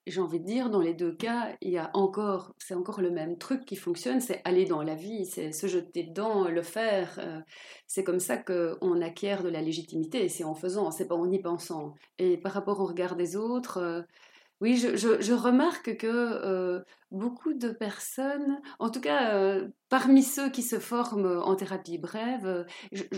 j'ai 0.07 0.21
envie 0.21 0.39
de 0.39 0.45
dire, 0.45 0.69
dans 0.69 0.81
les 0.81 0.93
deux 0.93 1.13
cas, 1.13 1.55
il 1.61 1.71
y 1.71 1.77
a 1.77 1.91
encore, 1.93 2.55
c'est 2.57 2.73
encore 2.73 3.01
le 3.01 3.11
même 3.11 3.37
truc 3.37 3.65
qui 3.65 3.75
fonctionne, 3.75 4.19
c'est 4.19 4.41
aller 4.45 4.65
dans 4.65 4.81
la 4.81 4.95
vie, 4.95 5.25
c'est 5.25 5.51
se 5.51 5.67
jeter 5.67 6.03
dedans, 6.03 6.47
le 6.47 6.63
faire. 6.63 7.19
Euh, 7.19 7.39
c'est 7.87 8.03
comme 8.03 8.19
ça 8.19 8.37
qu'on 8.37 9.01
acquiert 9.01 9.43
de 9.43 9.49
la 9.49 9.61
légitimité, 9.61 10.27
c'est 10.29 10.43
en 10.43 10.55
faisant, 10.55 10.89
c'est 10.91 11.07
pas 11.07 11.15
en 11.15 11.29
y 11.29 11.39
pensant. 11.39 11.93
Et 12.17 12.37
par 12.37 12.53
rapport 12.53 12.79
au 12.79 12.85
regard 12.85 13.15
des 13.15 13.35
autres, 13.35 13.77
euh, 13.77 14.01
Oui, 14.61 14.77
je, 14.77 15.33
remarque 15.33 15.97
que 15.97 16.07
euh, 16.07 16.81
beaucoup 17.11 17.53
de 17.53 17.69
personnes, 17.69 18.61
en 18.79 18.89
tout 18.89 19.01
cas 19.01 19.59
parmi 19.89 20.23
ceux 20.23 20.49
qui 20.51 20.63
se 20.63 20.79
forment 20.79 21.41
en 21.43 21.55
thérapie 21.55 21.97
brève, 21.97 22.65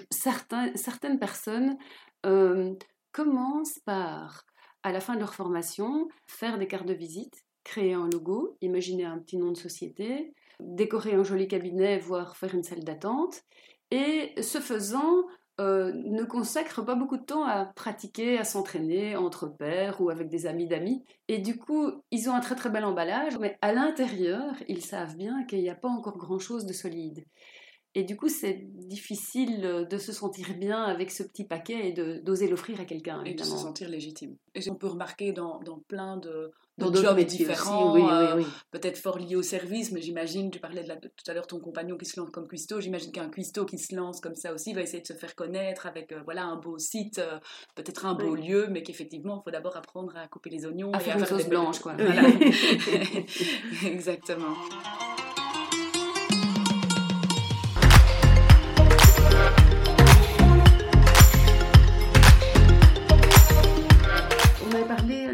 certaines 0.09 1.19
personnes 1.19 1.77
commencent 3.11 3.79
par, 3.85 4.45
à 4.83 4.91
la 4.91 4.99
fin 4.99 5.15
de 5.15 5.19
leur 5.19 5.33
formation, 5.33 6.07
faire 6.27 6.57
des 6.57 6.67
cartes 6.67 6.87
de 6.87 6.93
visite, 6.93 7.45
créer 7.63 7.93
un 7.93 8.09
logo, 8.09 8.57
imaginer 8.61 9.05
un 9.05 9.19
petit 9.19 9.37
nom 9.37 9.51
de 9.51 9.57
société, 9.57 10.33
décorer 10.59 11.13
un 11.13 11.23
joli 11.23 11.47
cabinet, 11.47 11.97
voire 11.97 12.37
faire 12.37 12.53
une 12.53 12.63
salle 12.63 12.83
d'attente. 12.83 13.43
Et 13.91 14.33
ce 14.41 14.59
faisant, 14.59 15.25
euh, 15.61 15.91
ne 15.93 16.23
consacrent 16.23 16.83
pas 16.83 16.95
beaucoup 16.95 17.17
de 17.17 17.23
temps 17.23 17.45
à 17.45 17.65
pratiquer, 17.65 18.39
à 18.39 18.43
s'entraîner 18.43 19.15
entre 19.15 19.45
pairs 19.45 20.01
ou 20.01 20.09
avec 20.09 20.27
des 20.27 20.47
amis 20.47 20.67
d'amis. 20.67 21.03
Et 21.27 21.37
du 21.37 21.57
coup, 21.57 21.91
ils 22.09 22.27
ont 22.27 22.33
un 22.33 22.39
très 22.39 22.55
très 22.55 22.71
bel 22.71 22.83
emballage, 22.83 23.37
mais 23.37 23.57
à 23.61 23.71
l'intérieur, 23.71 24.55
ils 24.67 24.83
savent 24.83 25.15
bien 25.15 25.43
qu'il 25.45 25.61
n'y 25.61 25.69
a 25.69 25.75
pas 25.75 25.89
encore 25.89 26.17
grand-chose 26.17 26.65
de 26.65 26.73
solide. 26.73 27.23
Et 27.95 28.03
du 28.03 28.17
coup, 28.17 28.29
c'est 28.29 28.59
difficile 28.88 29.88
de 29.89 29.97
se 29.97 30.12
sentir 30.12 30.55
bien 30.57 30.83
avec 30.83 31.12
ce 31.12 31.23
petit 31.23 31.43
paquet 31.43 31.89
et 31.89 31.91
d'oser 32.21 32.47
l'offrir 32.47 32.79
à 32.79 32.85
quelqu'un. 32.85 33.23
Et 33.23 33.35
de 33.35 33.43
se 33.43 33.57
sentir 33.57 33.89
légitime. 33.89 34.35
Et 34.55 34.69
on 34.69 34.75
peut 34.75 34.88
remarquer 34.88 35.31
dans, 35.31 35.59
dans 35.59 35.79
plein 35.79 36.17
de, 36.17 36.51
dans 36.77 36.91
jobs 36.93 37.19
différents, 37.19 37.93
oui, 37.93 38.01
euh, 38.09 38.43
peut-être 38.71 38.97
fort 38.97 39.19
liés 39.19 39.35
au 39.35 39.43
service, 39.43 39.91
mais 39.91 40.01
j'imagine, 40.01 40.50
tu 40.50 40.59
parlais 40.59 40.83
de 40.83 40.93
tout 40.93 41.23
à 41.27 41.33
l'heure 41.33 41.45
ton 41.45 41.59
compagnon 41.59 41.97
qui 41.97 42.05
se 42.05 42.19
lance 42.19 42.31
comme 42.31 42.47
cuistot, 42.47 42.81
j'imagine 42.81 43.12
qu'un 43.12 43.29
cuistot 43.29 43.65
qui 43.65 43.77
se 43.77 43.95
lance 43.95 44.19
comme 44.19 44.35
ça 44.35 44.53
aussi 44.53 44.73
va 44.73 44.81
essayer 44.81 45.01
de 45.01 45.07
se 45.07 45.13
faire 45.13 45.35
connaître 45.35 45.85
avec 45.85 46.12
euh, 46.12 46.21
voilà 46.23 46.45
un 46.45 46.55
beau 46.55 46.79
site, 46.79 47.19
euh, 47.19 47.38
peut-être 47.75 48.07
un 48.07 48.15
beau 48.15 48.33
lieu, 48.33 48.67
mais 48.71 48.81
qu'effectivement, 48.81 49.39
il 49.39 49.43
faut 49.43 49.51
d'abord 49.51 49.77
apprendre 49.77 50.17
à 50.17 50.27
couper 50.27 50.50
les 50.50 50.65
oignons. 50.65 50.91
À 50.93 51.00
faire 51.00 51.17
une 51.17 51.25
sauce 51.25 51.47
blanche, 51.47 51.79
quoi. 51.79 51.95
Exactement. 53.85 54.55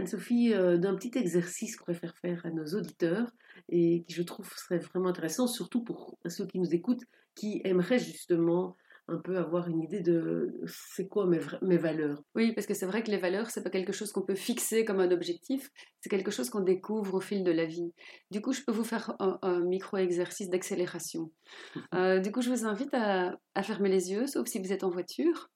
Sophie, 0.09 0.53
euh, 0.53 0.77
d'un 0.77 0.95
petit 0.95 1.17
exercice 1.17 1.75
qu'on 1.75 1.85
préfère 1.85 2.17
faire 2.17 2.45
à 2.45 2.49
nos 2.49 2.65
auditeurs 2.65 3.29
et 3.69 4.03
qui, 4.07 4.13
je 4.13 4.23
trouve, 4.23 4.49
serait 4.55 4.79
vraiment 4.79 5.09
intéressant, 5.09 5.47
surtout 5.47 5.83
pour 5.83 6.17
ceux 6.27 6.47
qui 6.47 6.59
nous 6.59 6.73
écoutent, 6.73 7.03
qui 7.35 7.61
aimeraient 7.63 7.99
justement 7.99 8.75
un 9.07 9.17
peu 9.17 9.38
avoir 9.38 9.67
une 9.67 9.81
idée 9.81 10.01
de 10.01 10.61
c'est 10.67 11.07
quoi 11.07 11.25
mes, 11.25 11.39
mes, 11.63 11.77
valeurs. 11.77 12.21
Oui, 12.35 12.53
parce 12.53 12.67
que 12.67 12.75
c'est 12.75 12.85
vrai 12.85 13.03
que 13.03 13.09
les 13.09 13.17
valeurs, 13.17 13.49
c'est 13.49 13.63
pas 13.63 13.71
quelque 13.71 13.91
chose 13.91 14.11
qu'on 14.11 14.21
peut 14.21 14.35
fixer 14.35 14.85
comme 14.85 14.99
un 14.99 15.09
objectif, 15.09 15.71
c'est 15.99 16.09
quelque 16.09 16.29
chose 16.29 16.49
qu'on 16.51 16.61
découvre 16.61 17.15
au 17.15 17.19
fil 17.19 17.43
de 17.43 17.51
la 17.51 17.65
vie. 17.65 17.91
Du 18.29 18.39
coup, 18.41 18.53
je 18.53 18.61
peux 18.61 18.71
vous 18.71 18.83
faire 18.83 19.15
un, 19.19 19.59
micro-exercice 19.61 20.49
d'accélération. 20.49 21.31
Mhm. 21.75 21.81
Euh, 21.95 22.19
du 22.19 22.31
coup, 22.31 22.41
je 22.41 22.49
vous 22.49 22.65
invite 22.65 22.93
à, 22.93 23.38
fermer 23.63 23.89
les 23.89 24.11
yeux, 24.11 24.27
sauf 24.27 24.47
si 24.47 24.59
vous 24.59 24.71
êtes 24.71 24.83
en 24.83 24.89
voiture, 24.89 25.49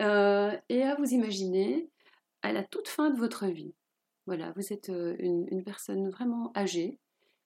euh, 0.00 0.50
et 0.68 0.82
à 0.82 0.96
vous 0.96 1.12
imaginer 1.12 1.88
à 2.48 2.52
la 2.52 2.64
toute 2.64 2.88
fin 2.88 3.10
de 3.10 3.18
votre 3.18 3.46
vie. 3.46 3.74
Voilà, 4.26 4.52
vous 4.56 4.72
êtes 4.72 4.88
une, 4.88 5.62
personne 5.64 6.08
vraiment 6.10 6.52
âgée 6.56 6.98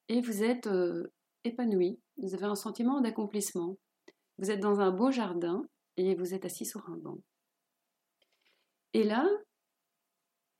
et 0.09 0.21
vous 0.21 0.42
êtes 0.42 0.68
épanoui, 1.44 2.00
vous 2.18 2.35
avez 2.35 2.44
un 2.44 2.54
sentiment 2.54 3.00
d'accomplissement. 3.00 3.76
Vous 4.38 4.50
êtes 4.50 4.61
dans 4.61 4.80
un 4.80 4.90
beau 4.90 5.11
jardin 5.11 5.64
et 5.97 6.14
vous 6.14 6.35
êtes 6.35 6.44
assis 6.44 6.66
sur 6.66 6.88
un 6.88 6.97
banc. 6.97 7.18
Et 8.94 9.04
là, 9.04 9.28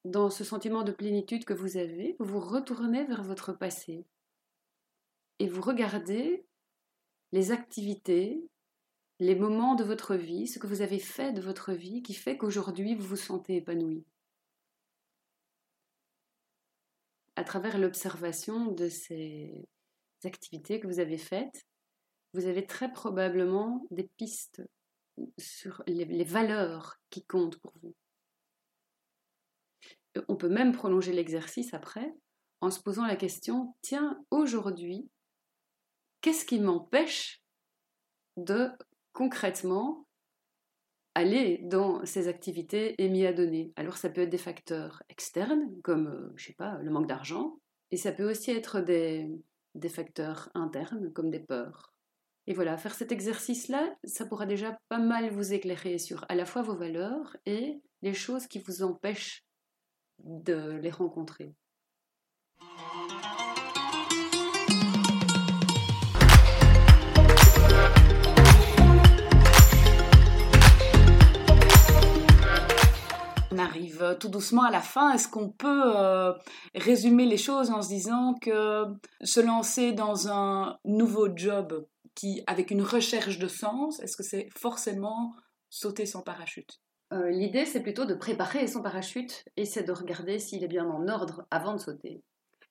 dans 0.05 0.31
ce 0.31 0.45
sentiment 0.45 0.83
de 0.83 0.93
plénitude 0.93 1.45
que 1.45 1.55
vous 1.55 1.77
avez, 1.77 2.17
vous 2.19 2.27
vous 2.27 2.41
retournez 2.41 3.05
vers 3.05 3.23
votre 3.23 3.53
passé 3.53 4.05
et 5.39 5.49
vous 5.49 5.63
regardez 5.63 6.45
les 7.31 7.53
activités, 7.53 8.45
les 9.21 9.35
moments 9.35 9.75
de 9.75 9.85
votre 9.85 10.17
vie, 10.17 10.47
ce 10.47 10.59
que 10.59 10.67
vous 10.67 10.83
avez 10.83 10.99
fait 10.99 11.33
de 11.33 11.41
votre 11.41 11.73
vie 11.73 12.03
qui 12.03 12.15
fait 12.15 12.37
qu'aujourd'hui 12.37 12.95
vous 12.95 13.07
vous 13.07 13.17
sentez 13.17 13.57
épanoui. 13.57 14.05
À 17.37 17.45
travers 17.45 17.79
l'observation 17.79 18.67
de 18.67 18.89
ces 18.89 19.69
activités 20.25 20.81
que 20.81 20.87
vous 20.87 21.01
avez 21.01 21.19
faites, 21.19 21.67
vous 22.35 22.47
avez 22.47 22.67
très 22.67 22.93
probablement 22.93 23.87
des 23.91 24.09
pistes 24.17 24.63
sur 25.39 25.83
les, 25.87 26.25
valeurs 26.25 26.97
qui 27.11 27.25
comptent 27.25 27.59
pour 27.61 27.73
vous. 27.83 27.95
On 30.29 30.37
peut 30.37 30.49
même 30.49 30.73
prolonger 30.73 31.13
l'exercice 31.13 31.75
après 31.75 32.15
en 32.61 32.71
se 32.71 32.81
posant 32.81 33.07
la 33.07 33.17
question, 33.17 33.75
tiens, 33.83 34.23
aujourd'hui, 34.31 35.09
qu'est-ce 36.21 36.45
qui 36.45 36.61
m'empêche 36.61 37.43
de 38.37 38.71
concrètement 39.13 40.07
aller 41.15 41.59
dans 41.65 42.05
ces 42.07 42.29
activités 42.29 42.95
et 43.03 43.09
m'y 43.09 43.27
adonner. 43.27 43.73
Alors 43.77 43.97
ça 43.97 44.09
peut 44.09 44.23
être 44.23 44.31
des 44.31 44.39
facteurs 44.39 45.03
externes, 45.09 45.69
comme, 45.83 46.09
euh, 46.09 46.33
je 46.37 46.47
sais 46.47 46.55
pas, 46.55 46.79
le 46.79 46.91
manque 46.91 47.07
d'argent, 47.07 47.59
et 47.91 47.97
ça 47.97 48.13
peut 48.13 48.29
aussi 48.29 48.51
être 48.51 48.81
des, 48.81 49.31
des 49.75 49.89
facteurs 49.89 50.51
internes, 50.55 51.13
comme 51.13 51.31
des 51.31 51.41
peurs. 51.41 51.93
Et 52.47 52.55
voilà, 52.55 52.77
faire 52.77 52.95
cet 52.95 53.13
exercice-là, 53.13 53.95
ça 54.05 54.27
pourra 54.27 54.47
déjà 54.47 54.79
pas 54.89 54.99
mal 54.99 55.31
vous 55.31 55.53
éclairer 55.53 55.99
sur 55.99 56.25
à 56.29 56.35
la 56.35 56.45
fois 56.45 56.63
vos 56.63 56.75
valeurs 56.75 57.37
et 57.47 57.81
les 58.03 58.15
choses 58.15 58.47
qui 58.47 58.59
vous 58.59 58.83
empêchent 58.83 59.45
de 60.25 60.73
les 60.83 60.91
rencontrer. 60.91 61.55
On 73.53 73.59
arrive 73.59 74.03
euh, 74.03 74.15
tout 74.15 74.29
doucement 74.29 74.63
à 74.63 74.71
la 74.71 74.81
fin. 74.81 75.13
Est-ce 75.13 75.29
qu'on 75.29 75.51
peut 75.51 75.97
euh, 75.97 76.33
résumer 76.75 77.27
les 77.27 77.37
choses 77.37 77.71
en 77.71 77.83
se 77.83 77.89
disant 77.89 78.35
que 78.41 78.85
se 79.23 79.41
lancer 79.41 79.93
dans 79.93 80.29
un 80.29 80.79
nouveau 80.87 81.29
job 81.37 81.87
qui, 82.15 82.43
avec 82.47 82.71
une 82.71 82.83
recherche 82.83 83.39
de 83.39 83.49
sens, 83.49 84.01
est-ce 84.01 84.17
que 84.17 84.23
c'est 84.23 84.49
forcément 84.57 85.35
sauter 85.69 86.07
sans 86.07 86.23
parachute? 86.23 86.81
Euh, 87.13 87.29
L'idée, 87.29 87.67
c'est 87.67 87.83
plutôt 87.83 88.07
de 88.07 88.15
préparer 88.15 88.67
son 88.67 88.81
parachute 88.81 89.45
et 89.59 89.67
c'est 89.67 89.83
de 89.83 89.93
regarder 89.93 90.39
s'il 90.39 90.65
est 90.65 90.69
bien 90.69 90.89
en 90.89 91.07
ordre 91.09 91.47
avant 91.51 91.75
de 91.75 91.79
sauter 91.79 92.23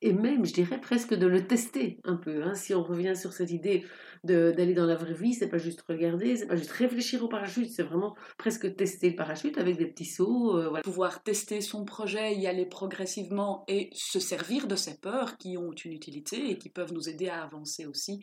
et 0.02 0.14
même, 0.14 0.46
je 0.46 0.54
dirais 0.54 0.82
presque 0.82 1.14
de 1.14 1.28
le 1.28 1.46
tester 1.46 2.00
un 2.04 2.16
peu. 2.16 2.44
Hein. 2.44 2.56
Si 2.56 2.74
on 2.74 2.84
revient 2.84 3.16
sur 3.16 3.34
cette 3.34 3.52
idée 3.52 3.86
d'aller 4.24 4.74
dans 4.74 4.86
la 4.86 4.96
vraie 4.96 5.14
vie, 5.14 5.34
c'est 5.34 5.50
pas 5.50 5.58
juste 5.58 5.84
regarder, 5.88 6.36
c'est 6.36 6.48
pas 6.48 6.56
juste 6.56 6.72
réfléchir 6.72 7.24
au 7.24 7.28
parachute, 7.28 7.70
c'est 7.70 7.84
vraiment 7.84 8.16
presque 8.38 8.76
tester 8.76 9.12
le 9.12 9.16
parachute 9.16 9.58
avec 9.58 9.78
des 9.78 9.88
petits 9.88 10.06
sauts. 10.06 10.58
Euh, 10.58 10.82
Pouvoir 10.84 11.22
tester 11.24 11.62
son 11.62 11.86
projet, 11.86 12.36
y 12.36 12.48
aller 12.48 12.66
progressivement 12.66 13.64
et 13.68 13.90
se 13.94 14.20
servir 14.20 14.68
de 14.68 14.76
ces 14.76 14.98
peurs 14.98 15.38
qui 15.38 15.58
ont 15.58 15.72
une 15.72 15.94
utilité 15.94 16.50
et 16.50 16.58
qui 16.58 16.70
peuvent 16.70 16.94
nous 16.94 17.10
aider 17.10 17.30
à 17.30 17.44
avancer 17.44 17.86
aussi. 17.86 18.22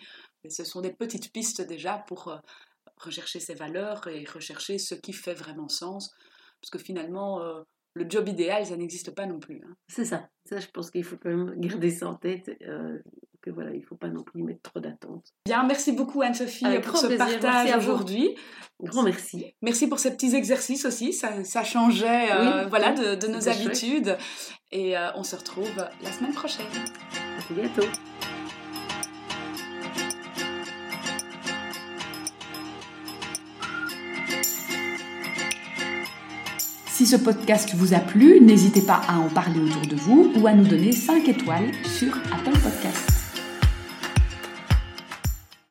Ce 0.48 0.64
sont 0.64 0.80
des 0.80 0.92
petites 0.92 1.32
pistes 1.32 1.62
déjà 1.62 2.04
pour 2.06 2.28
euh, 2.28 2.36
rechercher 2.96 3.38
ses 3.38 3.54
valeurs 3.54 4.06
et 4.08 4.24
rechercher 4.24 4.78
ce 4.78 4.94
qui 4.94 5.12
fait 5.12 5.34
vraiment 5.34 5.68
sens. 5.68 6.12
Parce 6.60 6.70
que 6.70 6.78
finalement, 6.78 7.40
euh, 7.42 7.62
le 7.98 8.08
job 8.08 8.28
idéal, 8.28 8.64
ça 8.64 8.76
n'existe 8.76 9.14
pas 9.14 9.26
non 9.26 9.38
plus. 9.38 9.62
Hein. 9.64 9.74
C'est 9.88 10.04
ça. 10.04 10.28
Ça, 10.44 10.58
je 10.60 10.68
pense 10.68 10.90
qu'il 10.90 11.04
faut 11.04 11.16
quand 11.16 11.28
même 11.28 11.54
garder 11.58 11.90
ça 11.90 12.08
en 12.08 12.14
tête. 12.14 12.50
Euh, 12.62 12.98
que 13.42 13.50
voilà, 13.50 13.70
il 13.72 13.80
ne 13.80 13.84
faut 13.84 13.96
pas 13.96 14.08
non 14.08 14.22
plus 14.22 14.42
mettre 14.42 14.62
trop 14.62 14.80
d'attentes. 14.80 15.32
Bien, 15.46 15.64
merci 15.64 15.92
beaucoup 15.92 16.22
Anne-Sophie 16.22 16.64
pour 16.82 16.96
ce 16.96 17.06
partage 17.16 17.76
aujourd'hui. 17.76 18.34
Grand 18.82 19.02
merci. 19.02 19.54
Merci 19.62 19.86
pour 19.86 19.98
ces 19.98 20.10
petits 20.10 20.34
exercices 20.34 20.84
aussi. 20.84 21.12
Ça, 21.12 21.44
ça 21.44 21.64
changeait 21.64 22.32
euh, 22.32 22.66
voilà, 22.66 22.92
de, 22.92 23.26
nos 23.26 23.48
habitudes. 23.48 24.16
Et 24.72 24.96
euh, 24.96 25.10
on 25.14 25.22
se 25.22 25.36
retrouve 25.36 25.76
la 26.02 26.12
semaine 26.12 26.32
prochaine. 26.32 26.66
À 27.38 27.52
bientôt. 27.52 27.86
Ce 37.08 37.16
podcast 37.16 37.70
vous 37.74 37.94
a 37.94 38.00
plu, 38.00 38.38
n'hésitez 38.38 38.82
pas 38.82 39.00
à 39.08 39.16
en 39.16 39.30
parler 39.30 39.60
autour 39.60 39.80
de 39.86 39.96
vous 39.96 40.30
ou 40.36 40.46
à 40.46 40.52
nous 40.52 40.66
donner 40.66 40.92
5 40.92 41.26
étoiles 41.26 41.72
sur 41.84 42.14
Apple 42.30 42.58
Podcast. 42.60 43.07